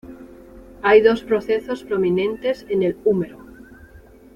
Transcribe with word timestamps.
Hay 0.81 1.01
dos 1.01 1.23
procesos 1.23 1.83
prominentes 1.83 2.65
en 2.69 2.81
el 2.81 2.97
húmero. 3.05 3.37